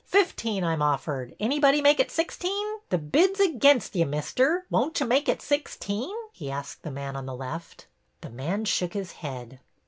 [0.07, 1.35] Fifteen I'm offered!
[1.39, 2.65] Anybody make it sixteen?
[2.89, 7.15] The bid 's 'gainst ye, mister, won't you make it sixteen?" he asked the man
[7.15, 7.85] on the left.
[8.21, 9.59] The man shook his head.